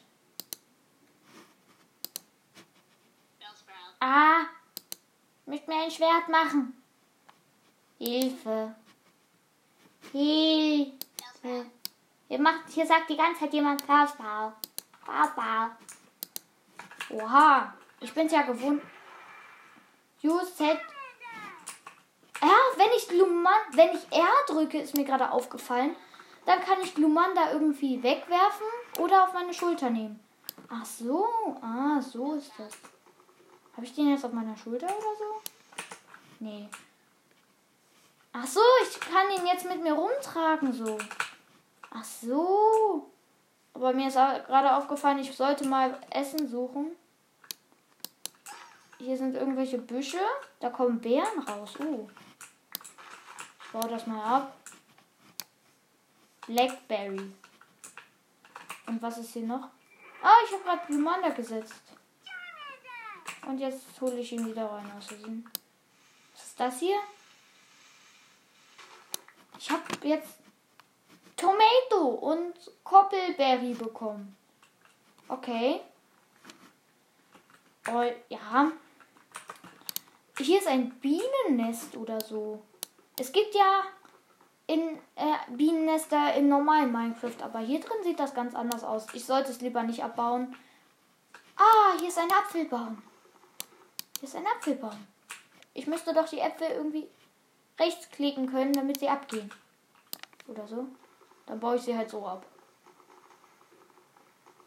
Ah. 4.00 4.42
Ich 5.42 5.48
möchte 5.48 5.70
mir 5.70 5.84
ein 5.84 5.92
Schwert 5.92 6.30
machen. 6.30 6.82
Hilfe. 7.98 8.76
Hilfe. 10.12 10.59
Hier, 12.40 12.46
macht, 12.46 12.70
hier 12.70 12.86
sagt 12.86 13.10
die 13.10 13.18
ganze 13.18 13.42
Zeit 13.42 13.54
jemand 13.54 13.82
Faustbau. 13.82 14.54
Faustbau. 15.06 15.72
Oha. 17.10 17.74
Ich 18.00 18.14
bin's 18.14 18.32
ja 18.32 18.44
gewohnt. 18.44 18.82
Use 20.24 20.46
set 20.46 20.80
ja, 22.42 22.56
wenn 22.78 22.92
ich 22.96 23.10
Gluman, 23.10 23.60
wenn 23.74 23.90
ich 23.90 24.10
R 24.18 24.32
drücke, 24.48 24.80
ist 24.80 24.96
mir 24.96 25.04
gerade 25.04 25.30
aufgefallen, 25.30 25.98
dann 26.46 26.62
kann 26.62 26.82
ich 26.82 26.96
Glumanda 26.96 27.52
irgendwie 27.52 28.02
wegwerfen 28.02 28.68
oder 29.00 29.26
auf 29.26 29.34
meine 29.34 29.54
Schulter 29.54 29.90
nehmen. 29.90 30.22
Ach 30.70 30.86
so, 30.86 31.28
ah, 31.62 32.00
so 32.00 32.36
ist 32.36 32.54
das. 32.58 32.72
Habe 33.76 33.86
ich 33.86 33.94
den 33.94 34.12
jetzt 34.12 34.24
auf 34.24 34.32
meiner 34.32 34.56
Schulter 34.56 34.86
oder 34.86 35.18
so? 35.18 35.42
Nee. 36.40 36.70
Ach 38.32 38.48
so, 38.48 38.62
ich 38.90 38.98
kann 39.02 39.30
ihn 39.30 39.46
jetzt 39.46 39.66
mit 39.66 39.84
mir 39.84 39.92
rumtragen 39.92 40.72
so. 40.72 40.98
Ach 41.92 42.04
so. 42.04 43.10
Aber 43.74 43.94
mir 43.94 44.08
ist 44.08 44.16
gerade 44.16 44.76
aufgefallen, 44.76 45.20
ich 45.20 45.36
sollte 45.36 45.68
mal 45.68 46.00
Essen 46.10 46.48
suchen. 46.48 46.96
Hier 48.98 49.18
sind 49.18 49.36
irgendwelche 49.36 49.78
Büsche. 49.78 50.20
Da 50.60 50.70
kommen 50.70 51.00
Bären 51.00 51.40
raus. 51.48 51.76
Uh 51.80 52.08
baue 53.72 53.90
das 53.90 54.08
mal 54.08 54.24
ab. 54.24 54.58
Blackberry. 56.48 57.32
Und 58.88 59.02
was 59.02 59.18
ist 59.20 59.34
hier 59.34 59.44
noch? 59.44 59.70
Ah, 60.22 60.36
ich 60.46 60.54
habe 60.54 60.64
gerade 60.64 60.88
Glumanda 60.88 61.30
gesetzt. 61.30 61.84
Und 63.46 63.60
jetzt 63.60 64.02
hole 64.02 64.20
ich 64.20 64.32
ihn 64.32 64.46
wieder 64.46 64.66
rein 64.66 64.92
aus 64.98 65.08
Versehen. 65.08 65.50
Was 66.34 66.46
ist 66.46 66.60
das 66.60 66.80
hier? 66.80 66.98
Ich 69.58 69.70
habe 69.70 69.84
jetzt 70.04 70.39
Tomato 71.40 72.06
und 72.06 72.54
Koppelberry 72.84 73.74
bekommen. 73.74 74.36
Okay. 75.30 75.80
Oh, 77.88 78.04
ja. 78.28 78.72
Hier 80.38 80.60
ist 80.60 80.68
ein 80.68 80.92
Bienennest 81.00 81.96
oder 81.96 82.20
so. 82.20 82.62
Es 83.18 83.32
gibt 83.32 83.56
ja 83.56 83.84
in 84.68 84.98
äh, 85.16 85.36
Bienennester 85.52 86.34
in 86.36 86.50
normalen 86.50 86.92
Minecraft, 86.92 87.42
aber 87.42 87.60
hier 87.60 87.80
drin 87.80 88.04
sieht 88.04 88.20
das 88.20 88.34
ganz 88.34 88.54
anders 88.54 88.84
aus. 88.84 89.08
Ich 89.14 89.26
sollte 89.26 89.52
es 89.52 89.62
lieber 89.62 89.84
nicht 89.84 90.04
abbauen. 90.04 90.56
Ah, 91.56 91.98
hier 92.00 92.10
ist 92.10 92.20
ein 92.20 92.32
Apfelbaum. 92.32 93.02
Hier 94.20 94.28
ist 94.28 94.36
ein 94.36 94.46
Apfelbaum. 94.46 95.08
Ich 95.74 95.88
müsste 95.88 96.14
doch 96.14 96.28
die 96.28 96.40
Äpfel 96.40 96.68
irgendwie 96.72 97.08
rechts 97.80 98.10
klicken 98.10 98.48
können, 98.48 98.74
damit 98.74 99.00
sie 99.00 99.10
abgehen. 99.10 99.50
Oder 100.48 100.68
so. 100.68 100.88
Dann 101.50 101.60
baue 101.60 101.78
ich 101.78 101.82
sie 101.82 101.98
halt 101.98 102.08
so 102.12 102.26
ab. 102.28 102.46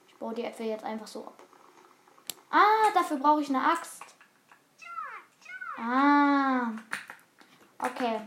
Ich 0.08 0.16
baue 0.16 0.34
die 0.34 0.42
Äpfel 0.42 0.66
jetzt 0.66 0.82
einfach 0.82 1.06
so 1.06 1.24
ab. 1.24 1.40
Ah, 2.50 2.90
dafür 2.92 3.18
brauche 3.18 3.40
ich 3.40 3.48
eine 3.48 3.62
Axt. 3.62 4.02
Ah. 5.78 6.72
Okay. 7.78 8.20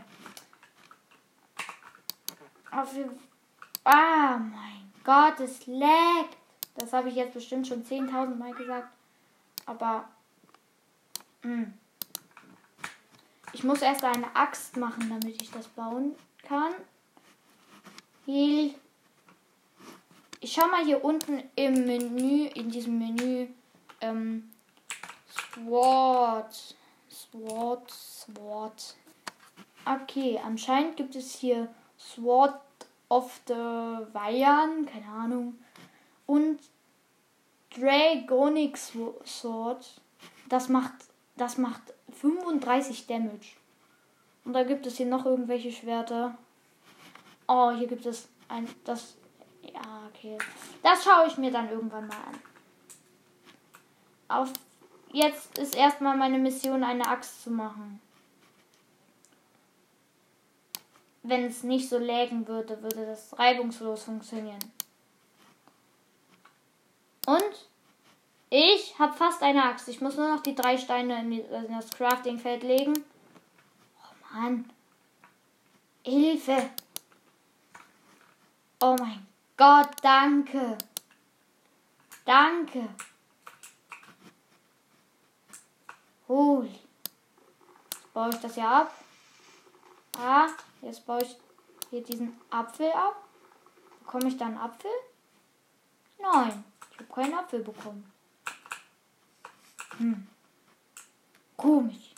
Ah, 3.84 4.38
mein 4.38 4.92
Gott, 5.04 5.38
es 5.40 5.66
leckt. 5.66 6.36
Das 6.76 6.94
habe 6.94 7.10
ich 7.10 7.14
jetzt 7.14 7.34
bestimmt 7.34 7.66
schon 7.66 7.84
10.000 7.84 8.36
Mal 8.36 8.54
gesagt. 8.54 8.88
Aber. 9.66 10.08
Mh. 11.42 11.52
Hm. 11.52 11.74
Ich 13.52 13.64
muss 13.64 13.82
erst 13.82 14.04
eine 14.04 14.34
Axt 14.34 14.78
machen, 14.78 15.10
damit 15.10 15.42
ich 15.42 15.50
das 15.50 15.68
bauen 15.68 16.16
kann. 16.42 16.72
Heal. 18.26 18.74
Ich 20.40 20.52
schau 20.52 20.66
mal 20.66 20.84
hier 20.84 21.04
unten 21.04 21.44
im 21.54 21.86
Menü, 21.86 22.46
in 22.48 22.70
diesem 22.70 22.98
Menü. 22.98 23.46
Ähm, 24.00 24.50
Sword. 25.54 26.74
Sword. 27.08 27.88
Sword. 27.90 28.96
Okay, 29.84 30.40
anscheinend 30.44 30.96
gibt 30.96 31.14
es 31.14 31.36
hier 31.36 31.72
Sword 31.96 32.60
of 33.08 33.40
the 33.46 33.54
Weian, 33.54 34.86
keine 34.86 35.06
Ahnung. 35.06 35.58
Und 36.26 36.58
Dragonic 37.70 38.76
Sword. 38.76 40.00
Das 40.48 40.68
macht, 40.68 40.94
das 41.36 41.58
macht 41.58 41.94
35 42.20 43.06
Damage. 43.06 43.54
Und 44.44 44.52
da 44.52 44.64
gibt 44.64 44.86
es 44.86 44.96
hier 44.96 45.06
noch 45.06 45.26
irgendwelche 45.26 45.70
Schwerter. 45.70 46.36
Oh, 47.48 47.70
hier 47.70 47.86
gibt 47.86 48.06
es 48.06 48.28
ein, 48.48 48.68
das, 48.84 49.16
ja, 49.62 50.08
okay. 50.08 50.38
Das 50.82 51.04
schaue 51.04 51.26
ich 51.26 51.38
mir 51.38 51.50
dann 51.50 51.70
irgendwann 51.70 52.08
mal 52.08 52.16
an. 52.16 52.40
Auf, 54.28 54.52
jetzt 55.12 55.58
ist 55.58 55.76
erstmal 55.76 56.16
meine 56.16 56.38
Mission, 56.38 56.82
eine 56.82 57.06
Axt 57.06 57.42
zu 57.42 57.50
machen. 57.50 58.00
Wenn 61.22 61.44
es 61.44 61.62
nicht 61.62 61.88
so 61.88 61.98
lägen 61.98 62.46
würde, 62.46 62.82
würde 62.82 63.06
das 63.06 63.36
reibungslos 63.38 64.04
funktionieren. 64.04 64.72
Und 67.26 67.68
ich 68.50 68.96
habe 68.98 69.12
fast 69.12 69.42
eine 69.42 69.64
Axt. 69.64 69.88
Ich 69.88 70.00
muss 70.00 70.16
nur 70.16 70.28
noch 70.28 70.42
die 70.42 70.54
drei 70.54 70.78
Steine 70.78 71.20
in, 71.20 71.30
die, 71.30 71.40
in 71.40 71.72
das 71.72 71.90
Crafting-Feld 71.90 72.62
legen. 72.62 72.94
Oh 73.98 74.34
Mann. 74.34 74.70
Hilfe. 76.04 76.70
Oh 78.88 78.94
mein 79.00 79.26
Gott, 79.56 79.96
danke. 80.00 80.78
Danke. 82.24 82.88
Holy. 86.28 86.68
Jetzt 86.68 88.14
baue 88.14 88.28
ich 88.28 88.36
das 88.36 88.54
ja 88.54 88.82
ab. 88.82 88.94
Ah, 90.16 90.46
jetzt 90.82 91.04
baue 91.04 91.20
ich 91.20 91.36
hier 91.90 92.04
diesen 92.04 92.40
Apfel 92.48 92.92
ab. 92.92 93.16
Bekomme 93.98 94.28
ich 94.28 94.36
da 94.36 94.46
einen 94.46 94.58
Apfel? 94.58 94.92
Nein, 96.20 96.62
ich 96.92 96.98
habe 97.00 97.12
keinen 97.12 97.34
Apfel 97.34 97.64
bekommen. 97.64 98.08
Hm. 99.98 100.28
Komisch. 101.56 102.14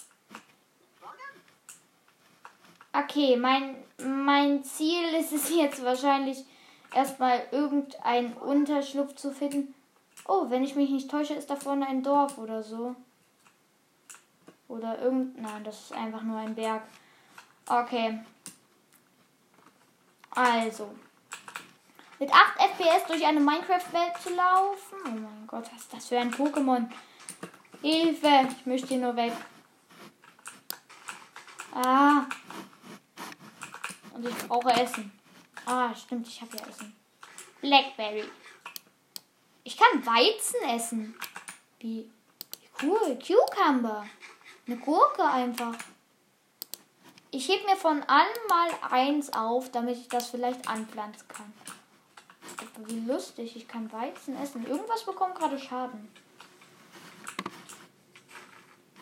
Okay, 2.92 3.38
mein, 3.38 3.82
mein 4.04 4.62
Ziel 4.64 5.14
ist 5.14 5.32
es 5.32 5.48
jetzt 5.48 5.82
wahrscheinlich 5.82 6.44
erstmal 6.98 7.46
irgendeinen 7.52 8.32
Unterschlupf 8.34 9.14
zu 9.14 9.30
finden. 9.30 9.72
Oh, 10.26 10.50
wenn 10.50 10.64
ich 10.64 10.74
mich 10.74 10.90
nicht 10.90 11.08
täusche, 11.08 11.34
ist 11.34 11.48
da 11.48 11.54
vorne 11.54 11.86
ein 11.86 12.02
Dorf 12.02 12.38
oder 12.38 12.64
so. 12.64 12.96
Oder 14.66 14.98
irgend. 14.98 15.40
Nein, 15.40 15.62
das 15.62 15.80
ist 15.80 15.92
einfach 15.92 16.22
nur 16.22 16.38
ein 16.38 16.56
Berg. 16.56 16.82
Okay. 17.66 18.18
Also. 20.30 20.90
Mit 22.18 22.32
8 22.32 22.58
FPS 22.58 23.06
durch 23.06 23.24
eine 23.24 23.38
Minecraft-Welt 23.38 24.16
zu 24.20 24.34
laufen. 24.34 24.96
Oh 25.06 25.10
mein 25.10 25.46
Gott, 25.46 25.70
was 25.72 25.82
ist 25.82 25.92
das 25.92 26.06
für 26.08 26.18
ein 26.18 26.34
Pokémon? 26.34 26.90
Hilfe! 27.80 28.48
Ich 28.58 28.66
möchte 28.66 28.88
hier 28.88 28.98
nur 28.98 29.14
weg. 29.14 29.32
Ah. 31.72 32.24
Und 34.12 34.26
ich 34.26 34.36
brauche 34.48 34.70
Essen. 34.70 35.17
Ah, 35.70 35.94
stimmt, 35.94 36.26
ich 36.26 36.40
habe 36.40 36.56
ja 36.56 36.66
Essen. 36.66 36.96
Blackberry. 37.60 38.24
Ich 39.64 39.76
kann 39.76 40.06
Weizen 40.06 40.62
essen. 40.66 41.14
Wie, 41.78 42.10
cool. 42.82 43.18
Cucumber. 43.18 44.06
Eine 44.66 44.78
Gurke 44.78 45.24
einfach. 45.24 45.74
Ich 47.30 47.50
heb 47.50 47.66
mir 47.66 47.76
von 47.76 48.02
allem 48.04 48.46
mal 48.48 48.70
eins 48.90 49.30
auf, 49.34 49.70
damit 49.70 49.98
ich 49.98 50.08
das 50.08 50.30
vielleicht 50.30 50.66
anpflanzen 50.66 51.28
kann. 51.28 51.52
Wie 52.86 53.00
lustig, 53.00 53.54
ich 53.54 53.68
kann 53.68 53.92
Weizen 53.92 54.40
essen. 54.42 54.66
Irgendwas 54.66 55.04
bekommt 55.04 55.34
gerade 55.34 55.58
Schaden. 55.58 56.08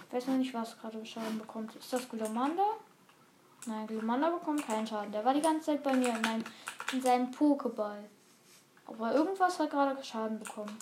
Ich 0.09 0.13
weiß 0.13 0.27
noch 0.27 0.37
nicht, 0.39 0.53
was 0.53 0.77
gerade 0.81 1.07
Schaden 1.07 1.39
bekommt. 1.39 1.77
Ist 1.77 1.93
das 1.93 2.09
Glomanda? 2.09 2.67
Nein, 3.67 3.87
Glomanda 3.89 4.31
bekommt 4.31 4.65
keinen 4.65 4.87
Schaden. 4.87 5.11
Der 5.11 5.25
war 5.25 5.35
die 5.35 5.41
ganze 5.41 5.67
Zeit 5.67 5.83
bei 5.83 5.93
mir 5.93 6.11
in, 6.11 6.21
meinem, 6.21 6.45
in 6.93 7.03
seinem 7.03 7.31
Pokéball. 7.33 8.05
Aber 8.87 9.13
irgendwas 9.13 9.59
hat 9.59 9.71
gerade 9.71 10.03
Schaden 10.05 10.39
bekommen. 10.39 10.79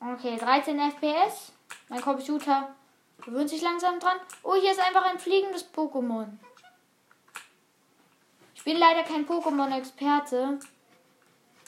Okay, 0.00 0.36
13 0.38 0.78
FPS. 0.78 1.52
Mein 1.90 2.00
Computer 2.00 2.74
gewöhnt 3.22 3.50
sich 3.50 3.60
langsam 3.60 4.00
dran. 4.00 4.16
Oh, 4.42 4.54
hier 4.54 4.72
ist 4.72 4.80
einfach 4.80 5.04
ein 5.04 5.18
fliegendes 5.18 5.66
Pokémon. 5.74 6.28
Ich 8.54 8.64
bin 8.64 8.78
leider 8.78 9.02
kein 9.02 9.26
Pokémon-Experte. 9.26 10.58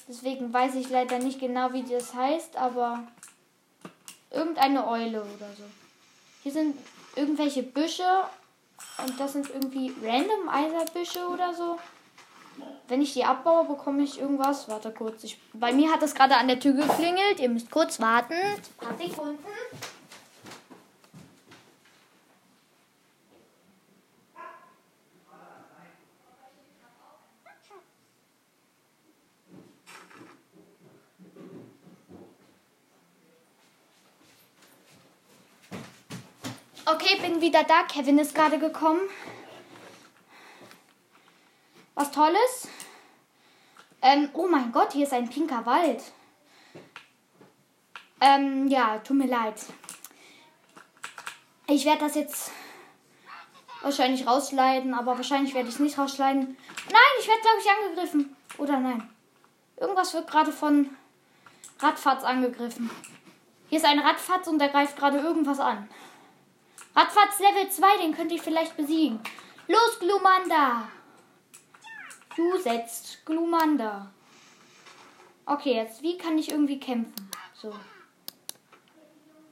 Deswegen 0.09 0.53
weiß 0.53 0.77
ich 0.77 0.89
leider 0.89 1.19
nicht 1.19 1.39
genau, 1.39 1.73
wie 1.73 1.83
das 1.83 2.15
heißt, 2.15 2.57
aber 2.57 3.07
irgendeine 4.31 4.87
Eule 4.89 5.23
oder 5.23 5.53
so. 5.57 5.65
Hier 6.43 6.53
sind 6.53 6.77
irgendwelche 7.17 7.63
Büsche 7.63 8.25
und 9.05 9.19
das 9.19 9.33
sind 9.33 9.49
irgendwie 9.49 9.93
random 10.03 10.49
Eiserbüsche 10.49 11.27
oder 11.29 11.55
so. 11.55 11.79
Wenn 12.89 13.01
ich 13.01 13.13
die 13.13 13.25
abbaue, 13.25 13.65
bekomme 13.65 14.03
ich 14.03 14.21
irgendwas. 14.21 14.69
Warte 14.69 14.91
kurz. 14.91 15.25
Ich, 15.25 15.39
bei 15.53 15.73
mir 15.73 15.91
hat 15.93 16.03
es 16.03 16.15
gerade 16.15 16.37
an 16.37 16.49
der 16.49 16.59
Tür 16.59 16.73
geklingelt. 16.73 17.39
Ihr 17.39 17.49
müsst 17.49 17.71
kurz 17.71 18.01
warten. 18.01 18.35
Ein 18.35 18.87
paar 18.87 18.99
Sekunden. 18.99 19.39
Okay, 36.93 37.21
bin 37.23 37.40
wieder 37.51 37.65
da. 37.65 37.83
Kevin 37.83 38.19
ist 38.19 38.33
gerade 38.33 38.61
gekommen. 38.61 39.01
Was 41.97 42.13
Tolles. 42.13 42.69
Ähm, 44.03 44.29
oh 44.35 44.47
mein 44.47 44.71
Gott, 44.71 44.93
hier 44.93 45.05
ist 45.05 45.13
ein 45.13 45.29
pinker 45.29 45.67
Wald. 45.67 46.01
Ähm, 48.21 48.69
ja, 48.69 48.99
tut 48.99 49.17
mir 49.17 49.27
leid. 49.27 49.57
Ich 51.67 51.85
werde 51.85 52.01
das 52.01 52.15
jetzt 52.15 52.53
wahrscheinlich 53.83 54.27
rausleiten, 54.27 54.95
aber 54.95 55.17
wahrscheinlich 55.17 55.53
werde 55.53 55.69
ich 55.69 55.75
es 55.75 55.81
nicht 55.81 55.99
rausleiten. 55.99 56.57
Nein, 56.87 57.13
ich 57.19 57.27
werde, 57.27 57.41
glaube 57.41 57.59
ich, 57.61 57.71
angegriffen. 57.71 58.37
Oder 58.59 58.79
nein. 58.79 59.11
Irgendwas 59.77 60.15
wird 60.15 60.31
gerade 60.31 60.53
von 60.53 60.89
Radfatz 61.81 62.23
angegriffen. 62.23 62.91
Hier 63.69 63.79
ist 63.79 63.87
ein 63.87 63.99
Radfatz 63.99 64.47
und 64.47 64.61
der 64.61 64.69
greift 64.69 64.97
gerade 64.97 65.19
irgendwas 65.19 65.59
an. 65.59 65.89
Radfatz 66.95 67.39
Level 67.39 67.71
2, 67.71 67.99
den 67.99 68.15
könnt 68.15 68.33
ihr 68.33 68.43
vielleicht 68.43 68.77
besiegen. 68.77 69.21
Los, 69.69 69.99
Glumanda! 70.01 70.89
Du 72.37 72.59
setzt 72.59 73.25
Glumanda. 73.25 74.11
Okay, 75.47 75.75
jetzt, 75.75 76.03
wie 76.03 76.19
kann 76.19 76.39
ich 76.39 76.51
irgendwie 76.51 76.81
kämpfen? 76.81 77.31
So. 77.55 77.73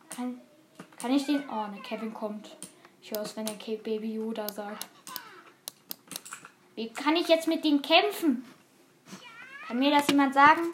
Kann, 0.09 0.41
kann 1.01 1.13
ich 1.13 1.27
den... 1.27 1.49
Oh, 1.49 1.67
ne, 1.67 1.81
Kevin 1.83 2.13
kommt. 2.13 2.57
Ich 3.03 3.13
höre 3.13 3.23
es, 3.23 3.37
wenn 3.37 3.47
er 3.47 3.55
Baby 3.55 4.15
Yoda 4.15 4.49
sagt. 4.49 4.87
Wie 6.75 6.91
kann 6.91 7.17
ich 7.17 7.29
jetzt 7.29 7.49
mit 7.49 7.65
dem 7.65 7.83
kämpfen? 7.83 8.45
Kann 9.67 9.79
mir 9.79 9.91
das 9.91 10.09
jemand 10.09 10.35
sagen? 10.35 10.71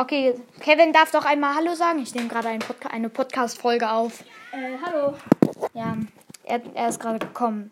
Okay, 0.00 0.34
Kevin 0.60 0.94
darf 0.94 1.10
doch 1.10 1.26
einmal 1.26 1.54
Hallo 1.56 1.74
sagen. 1.74 1.98
Ich 1.98 2.14
nehme 2.14 2.26
gerade 2.26 2.48
ein 2.48 2.60
Podca 2.60 2.88
eine 2.88 3.10
Podcast-Folge 3.10 3.90
auf. 3.90 4.24
Äh, 4.50 4.78
hallo. 4.82 5.14
Ja, 5.74 5.94
er, 6.44 6.62
er 6.72 6.88
ist 6.88 7.00
gerade 7.00 7.18
gekommen. 7.18 7.70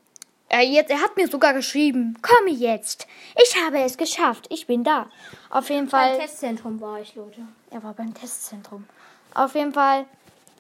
Er, 0.51 0.61
jetzt, 0.61 0.91
er 0.91 1.01
hat 1.01 1.17
mir 1.17 1.27
sogar 1.27 1.55
geschrieben, 1.55 2.19
komme 2.21 2.51
jetzt. 2.51 3.07
Ich 3.43 3.57
habe 3.65 3.79
es 3.79 3.97
geschafft. 3.97 4.45
Ich 4.51 4.67
bin 4.67 4.85
da. 4.85 5.09
Auf 5.49 5.71
jeden 5.71 5.89
Fall. 5.89 6.19
Beim 6.19 6.21
Testzentrum 6.21 6.83
war 6.83 7.01
ich, 7.01 7.15
Leute. 7.15 7.49
Er 7.71 7.83
war 7.83 7.95
beim 7.95 8.13
Testzentrum. 8.13 8.87
Auf 9.33 9.55
jeden 9.55 9.73
Fall 9.73 10.05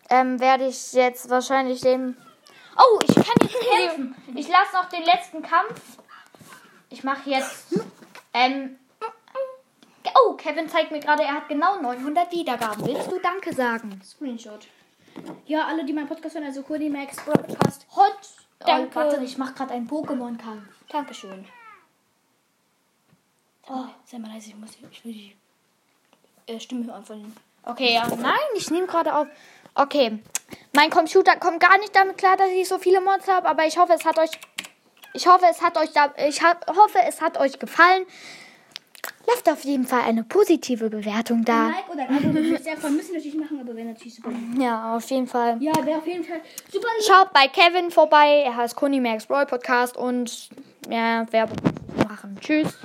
ähm, 0.08 0.40
werde 0.40 0.68
ich 0.68 0.94
jetzt 0.94 1.28
wahrscheinlich 1.28 1.82
den. 1.82 2.16
Oh, 2.78 2.98
ich 3.06 3.14
kann 3.14 3.36
jetzt 3.42 3.60
kämpfen. 3.76 4.14
Ich 4.34 4.48
lasse 4.48 4.72
noch 4.72 4.88
den 4.88 5.04
letzten 5.04 5.42
Kampf. 5.42 5.82
Ich 6.88 7.04
mache 7.04 7.28
jetzt. 7.28 7.66
Ähm, 8.32 8.77
oh, 10.26 10.34
Kevin 10.34 10.68
zeigt 10.68 10.90
mir 10.90 11.00
gerade, 11.00 11.22
er 11.22 11.34
hat 11.34 11.48
genau 11.48 11.80
900 11.80 12.32
Wiedergaben. 12.32 12.86
Willst 12.86 13.10
du 13.10 13.18
Danke 13.18 13.52
sagen? 13.52 14.00
Screenshot. 14.04 14.66
Ja, 15.46 15.66
alle, 15.66 15.84
die 15.84 15.92
meinen 15.92 16.08
Podcast 16.08 16.34
hören, 16.34 16.44
also 16.46 16.62
Cody 16.62 16.88
Max 16.88 17.16
Podcast. 17.16 17.86
Hot. 17.96 18.18
Danke. 18.60 18.90
Oh, 18.92 18.94
warte, 18.94 19.24
ich 19.24 19.38
mache 19.38 19.54
gerade 19.54 19.74
einen 19.74 19.88
Pokémon-Kampf. 19.88 20.64
Dankeschön. 20.88 21.44
Oh, 23.68 23.84
sei 24.04 24.18
mal 24.18 24.32
leise, 24.32 24.48
ich 24.48 24.56
muss 24.56 24.70
ich 24.90 25.04
will 25.04 25.12
die 25.12 25.36
äh, 26.46 26.58
Stimme 26.58 26.86
hören 26.86 27.04
von 27.04 27.20
den. 27.20 27.36
Okay, 27.64 27.94
ja. 27.94 28.08
Nein, 28.16 28.38
ich 28.56 28.70
nehme 28.70 28.86
gerade 28.86 29.14
auf. 29.14 29.26
Okay. 29.74 30.18
Mein 30.72 30.90
Computer 30.90 31.36
kommt 31.36 31.60
gar 31.60 31.76
nicht 31.78 31.94
damit 31.94 32.16
klar, 32.16 32.36
dass 32.36 32.48
ich 32.48 32.66
so 32.66 32.78
viele 32.78 33.00
Monster 33.00 33.34
habe, 33.34 33.48
aber 33.48 33.66
ich 33.66 33.78
hoffe, 33.78 33.92
es 33.92 34.04
hat 34.04 34.18
euch. 34.18 34.30
Ich 35.12 35.26
hoffe, 35.26 35.44
es 35.50 35.60
hat 35.60 35.76
euch 35.76 35.92
da. 35.92 36.14
Ich 36.26 36.42
hoffe, 36.42 36.98
es 37.06 37.20
hat 37.20 37.38
euch 37.38 37.58
gefallen. 37.58 38.06
Lasst 39.28 39.48
auf 39.48 39.64
jeden 39.64 39.86
Fall 39.86 40.02
eine 40.02 40.24
positive 40.24 40.90
Bewertung 40.90 41.44
da. 41.44 41.66
Ein 41.66 41.72
Like 41.72 41.90
oder 41.90 42.02
ein 42.08 42.16
Abo 42.16 42.34
würde 42.34 42.48
mich 42.48 42.62
sehr 42.62 42.76
freuen. 42.76 42.96
Müssen 42.96 43.08
wir 43.10 43.18
natürlich 43.18 43.38
machen, 43.38 43.60
aber 43.60 43.76
wäre 43.76 43.88
natürlich 43.88 44.14
super. 44.14 44.30
Ja, 44.58 44.96
auf 44.96 45.08
jeden 45.10 45.26
Fall. 45.26 45.56
Ja, 45.60 45.72
wäre 45.84 45.98
auf 45.98 46.06
jeden 46.06 46.24
Fall 46.24 46.40
super. 46.72 46.88
Schaut 47.06 47.32
bei 47.32 47.48
Kevin 47.48 47.90
vorbei. 47.90 48.42
Er 48.44 48.56
heißt 48.56 48.76
Conny 48.76 49.00
Max 49.00 49.26
Brawl 49.26 49.46
Podcast 49.46 49.96
und 49.96 50.48
ja, 50.88 51.26
Werbung 51.30 51.58
machen. 52.08 52.36
Tschüss. 52.40 52.76